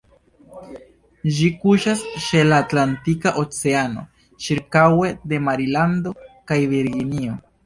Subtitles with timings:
[1.35, 4.07] Ĝi kuŝas ĉe la Atlantika Oceano,
[4.47, 6.17] ĉirkaŭe de Marilando
[6.51, 7.39] kaj Virginio.